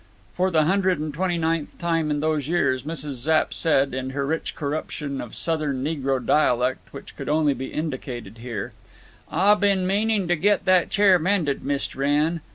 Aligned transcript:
For 0.33 0.49
the 0.49 0.63
hundred 0.63 0.97
and 0.97 1.13
twenty 1.13 1.37
ninth 1.37 1.77
time 1.77 2.09
in 2.09 2.21
those 2.21 2.47
years 2.47 2.81
Mrs. 2.81 3.17
Zapp 3.21 3.53
said, 3.53 3.93
in 3.93 4.09
her 4.09 4.25
rich 4.25 4.55
corruption 4.55 5.21
of 5.21 5.35
Southern 5.35 5.83
negro 5.83 6.19
dialect, 6.25 6.91
which 6.91 7.15
can 7.15 7.29
only 7.29 7.53
be 7.53 7.67
indicated 7.71 8.39
here, 8.39 8.71
"Ah 9.31 9.53
been 9.53 9.85
meaning 9.85 10.27
to 10.27 10.35
get 10.35 10.65
that 10.65 10.89
chair 10.89 11.19
mended, 11.19 11.63
Mist' 11.63 11.93
Wrenn." 11.93 12.41